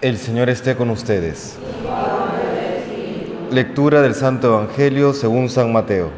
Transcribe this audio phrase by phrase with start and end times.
[0.00, 1.58] El Señor esté con ustedes.
[3.50, 6.10] Lectura del Santo Evangelio según San Mateo.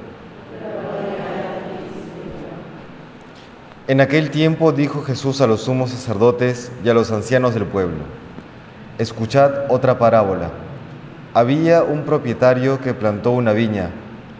[3.88, 8.04] En aquel tiempo dijo Jesús a los sumos sacerdotes y a los ancianos del pueblo,
[8.98, 10.50] escuchad otra parábola.
[11.32, 13.92] Había un propietario que plantó una viña,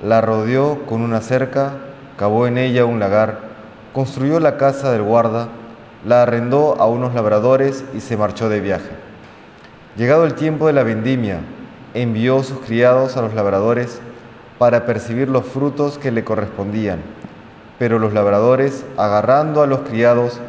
[0.05, 1.79] la rodeó con una cerca,
[2.19, 3.39] cavó en ella un lagar,
[3.95, 5.49] construyó la casa del guarda,
[6.05, 9.00] la arrendó a unos labradores y se marchó de viaje.
[10.01, 11.41] Llegado el tiempo de la vendimia,
[11.93, 14.01] envió sus criados a los labradores
[14.57, 17.01] para percibir los frutos que le correspondían.
[17.79, 20.41] Pero los labradores, agarrando a los criados,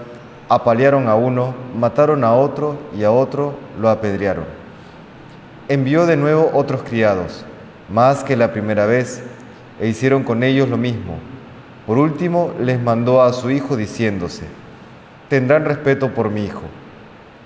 [0.47, 4.45] apalearon a uno, mataron a otro y a otro lo apedrearon.
[5.67, 7.43] Envió de nuevo otros criados,
[7.89, 9.21] más que la primera vez,
[9.81, 11.17] e hicieron con ellos lo mismo.
[11.85, 14.45] Por último, les mandó a su hijo diciéndose,
[15.27, 16.61] tendrán respeto por mi hijo.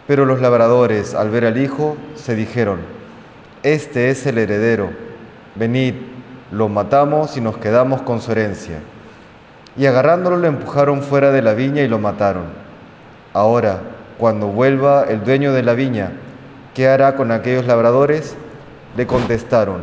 [0.07, 2.79] Pero los labradores, al ver al hijo, se dijeron,
[3.63, 4.89] este es el heredero,
[5.55, 5.95] venid,
[6.51, 8.77] lo matamos y nos quedamos con su herencia.
[9.75, 12.45] Y agarrándolo lo empujaron fuera de la viña y lo mataron.
[13.33, 13.79] Ahora,
[14.19, 16.11] cuando vuelva el dueño de la viña,
[16.75, 18.35] ¿qué hará con aquellos labradores?
[18.95, 19.81] Le contestaron,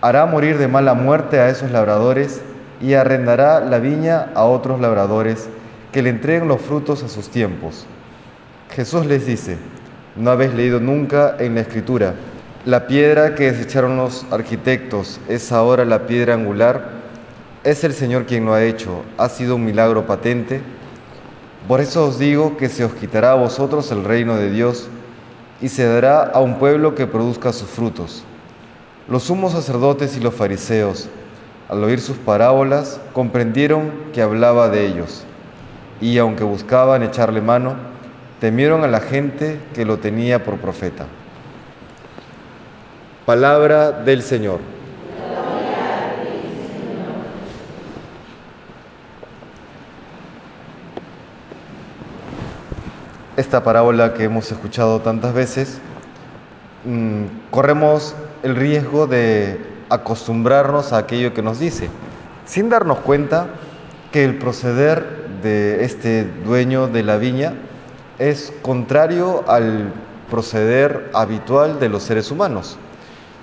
[0.00, 2.40] hará morir de mala muerte a esos labradores
[2.80, 5.48] y arrendará la viña a otros labradores
[5.92, 7.86] que le entreguen los frutos a sus tiempos.
[8.70, 9.56] Jesús les dice,
[10.16, 12.14] ¿no habéis leído nunca en la escritura?
[12.64, 16.90] La piedra que desecharon los arquitectos es ahora la piedra angular.
[17.64, 19.02] Es el Señor quien lo ha hecho.
[19.18, 20.60] Ha sido un milagro patente.
[21.68, 24.88] Por eso os digo que se os quitará a vosotros el reino de Dios
[25.60, 28.24] y se dará a un pueblo que produzca sus frutos.
[29.08, 31.08] Los sumos sacerdotes y los fariseos,
[31.68, 35.24] al oír sus parábolas, comprendieron que hablaba de ellos
[36.00, 37.76] y aunque buscaban echarle mano,
[38.40, 41.06] temieron a la gente que lo tenía por profeta.
[43.24, 44.60] Palabra del Señor.
[53.36, 55.78] Esta parábola que hemos escuchado tantas veces,
[56.84, 61.90] mmm, corremos el riesgo de acostumbrarnos a aquello que nos dice,
[62.46, 63.48] sin darnos cuenta
[64.10, 67.52] que el proceder de este dueño de la viña
[68.18, 69.92] es contrario al
[70.30, 72.76] proceder habitual de los seres humanos.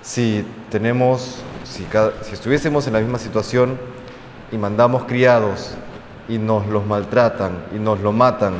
[0.02, 1.86] Si tenemos, si,
[2.32, 3.78] estuviésemos en la misma situación
[4.52, 5.74] y mandamos criados
[6.28, 8.54] y nos los maltratan y nos lo matan,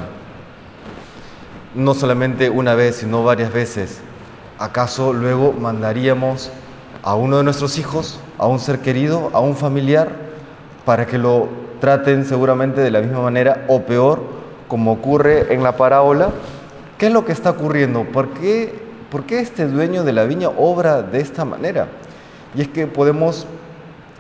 [1.75, 4.01] no solamente una vez, sino varias veces,
[4.59, 6.51] ¿acaso luego mandaríamos
[7.03, 10.11] a uno de nuestros hijos, a un ser querido, a un familiar,
[10.87, 11.49] para que lo
[11.81, 14.34] traten seguramente de la misma manera o peor,
[14.75, 16.31] como ocurre en la parábola.
[16.99, 18.03] ¿Qué es lo que está ocurriendo?
[18.07, 18.77] ¿Por qué,
[19.09, 21.87] ¿Por qué este dueño de la viña obra de esta manera?
[22.57, 23.47] Y es que podemos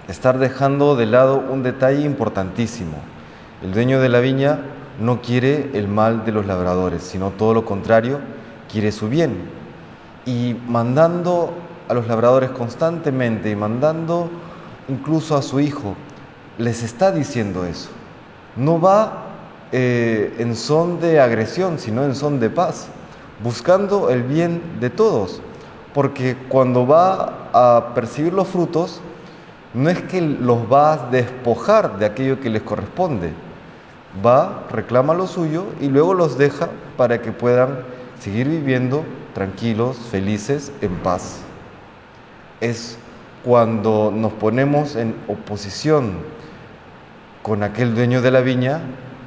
[0.06, 2.98] estar dejando de lado un detalle importantísimo.
[3.64, 4.60] El dueño de la viña
[5.00, 8.20] no quiere el mal de los labradores, sino todo lo contrario,
[8.70, 9.50] quiere su bien.
[10.24, 11.52] Y mandando
[11.88, 14.30] a los labradores constantemente y mandando
[14.86, 15.96] incluso a su hijo
[16.58, 17.88] les está diciendo eso.
[18.54, 19.33] No va
[19.72, 22.88] eh, en son de agresión, sino en son de paz,
[23.42, 25.40] buscando el bien de todos.
[25.92, 29.00] Porque cuando va a percibir los frutos,
[29.74, 33.32] no es que los va a despojar de aquello que les corresponde.
[34.24, 37.80] Va, reclama lo suyo y luego los deja para que puedan
[38.20, 39.04] seguir viviendo
[39.34, 41.40] tranquilos, felices, en paz.
[42.60, 42.96] Es
[43.44, 46.18] cuando nos ponemos en oposición
[47.42, 48.80] con aquel dueño de la viña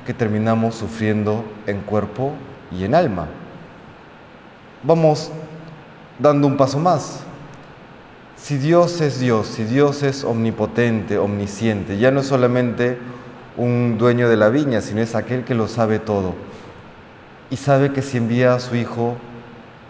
[0.08, 2.32] que terminamos sufriendo en cuerpo
[2.72, 3.28] y en alma.
[4.82, 5.30] Vamos
[6.18, 7.24] dando un paso más.
[8.38, 12.98] Si Dios es Dios, si Dios es omnipotente, omnisciente, ya no es solamente
[13.58, 16.36] un dueño de la viña, sino es aquel que lo sabe todo.
[17.50, 19.18] Y sabe que si envía a su hijo,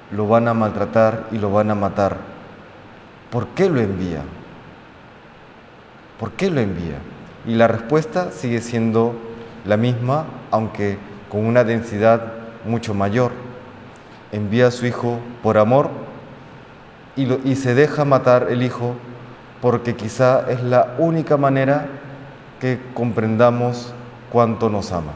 [0.09, 2.17] lo van a maltratar y lo van a matar.
[3.29, 4.23] ¿Por qué lo envía?
[6.19, 6.97] ¿Por qué lo envía?
[7.45, 9.26] Y la respuesta sigue siendo
[9.65, 10.97] la misma, aunque
[11.29, 12.21] con una densidad
[12.65, 13.31] mucho mayor.
[14.31, 15.89] Envía a su hijo por amor
[17.15, 18.95] y, y, se deja matar el hijo
[19.61, 21.87] porque quizá es la única manera
[22.59, 23.93] que comprendamos
[24.31, 25.13] cuánto nos ama.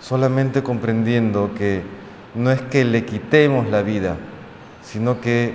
[0.00, 1.82] Solamente comprendiendo que
[2.34, 4.16] no es que le quitemos la vida,
[4.82, 5.54] sino que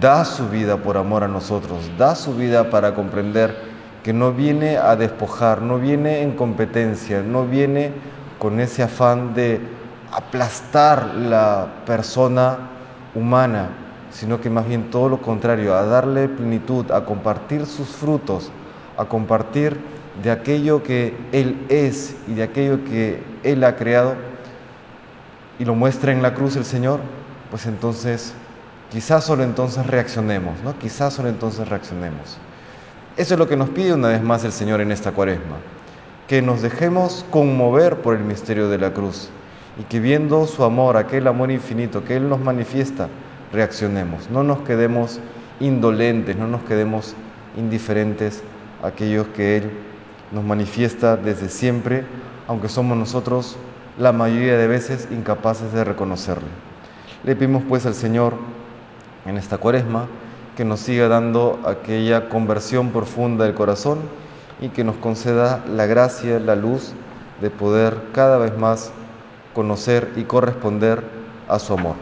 [0.00, 3.69] da su vida por amor a nosotros, da su vida para comprender
[4.02, 7.92] que no viene a despojar, no viene en competencia, no viene
[8.38, 9.60] con ese afán de
[10.12, 12.58] aplastar la persona
[13.14, 13.68] humana,
[14.10, 18.50] sino que más bien todo lo contrario, a darle plenitud, a compartir sus frutos,
[18.96, 19.78] a compartir
[20.22, 24.14] de aquello que Él es y de aquello que Él ha creado,
[25.58, 27.00] y lo muestra en la cruz el Señor,
[27.50, 28.32] pues entonces
[28.90, 30.76] quizás solo entonces reaccionemos, ¿no?
[30.78, 32.38] Quizás solo entonces reaccionemos.
[33.20, 35.56] Eso es lo que nos pide una vez más el Señor en esta cuaresma,
[36.26, 39.28] que nos dejemos conmover por el misterio de la cruz
[39.78, 43.10] y que viendo su amor, aquel amor infinito que Él nos manifiesta,
[43.52, 45.20] reaccionemos, no nos quedemos
[45.60, 47.14] indolentes, no nos quedemos
[47.58, 48.42] indiferentes
[48.82, 49.70] a aquellos que Él
[50.32, 52.04] nos manifiesta desde siempre,
[52.48, 53.58] aunque somos nosotros
[53.98, 56.48] la mayoría de veces incapaces de reconocerle.
[57.24, 58.32] Le pedimos pues al Señor
[59.26, 60.08] en esta cuaresma
[60.60, 64.00] que nos siga dando aquella conversión profunda del corazón
[64.60, 66.92] y que nos conceda la gracia, la luz
[67.40, 68.92] de poder cada vez más
[69.54, 71.02] conocer y corresponder
[71.48, 71.94] a su amor.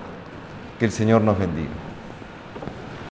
[0.81, 1.88] Que el Señor nos bendiga.